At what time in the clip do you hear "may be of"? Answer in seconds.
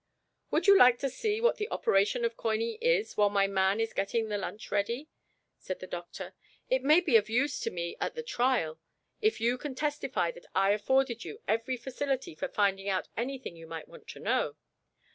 6.81-7.29